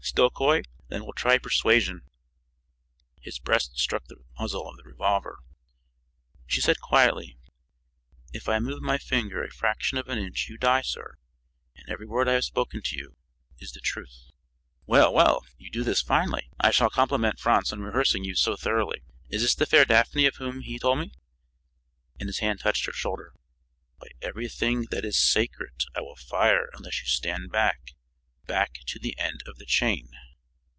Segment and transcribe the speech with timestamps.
[0.03, 0.63] Still coy?
[0.89, 2.01] Then we'll try persuasion!"
[3.21, 5.39] His breast struck the muzzle of the revolver.
[6.47, 7.37] She said quietly:
[8.33, 11.15] "If I move my finger a fraction of an inch you die, sir.
[11.77, 13.15] And every word I have spoken to you
[13.59, 14.31] is the truth."
[14.85, 15.45] "Well, well!
[15.57, 16.49] You do this finely.
[16.59, 19.03] I shall compliment Franz on rehearsing you so thoroughly.
[19.29, 21.13] Is this the fair Daphne of whom he told me"
[22.19, 23.33] And his hand touched her shoulder.
[23.99, 27.91] "By everything that is sacred, I will fire unless you stand back
[28.47, 30.09] back to the end of the chain."